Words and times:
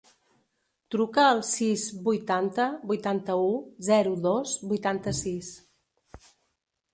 Truca 0.93 1.25
al 1.33 1.41
sis, 1.49 1.83
vuitanta, 2.07 2.65
vuitanta-u, 2.93 3.51
zero, 3.91 4.15
dos, 4.25 4.55
vuitanta-sis. 4.73 5.53